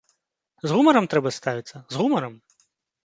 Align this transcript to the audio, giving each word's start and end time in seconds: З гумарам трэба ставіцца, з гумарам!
З 0.63 0.69
гумарам 0.77 1.05
трэба 1.13 1.33
ставіцца, 1.39 1.83
з 1.93 2.03
гумарам! 2.03 2.33